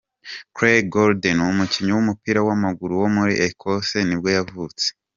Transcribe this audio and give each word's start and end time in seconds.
Craig 0.55 0.83
Gordon, 0.93 1.39
umukinnyi 1.53 1.91
w’umupira 1.93 2.39
w’amaguru 2.47 2.93
wo 3.01 3.07
muri 3.15 3.33
Ecosse 3.47 3.97
nibwo 4.03 4.29
yavutse. 4.37 4.87